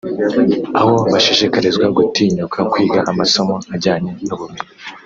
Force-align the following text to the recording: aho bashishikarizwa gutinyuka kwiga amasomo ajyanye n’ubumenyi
aho 0.79 0.93
bashishikarizwa 1.11 1.85
gutinyuka 1.97 2.59
kwiga 2.71 2.99
amasomo 3.11 3.55
ajyanye 3.75 4.11
n’ubumenyi 4.27 4.69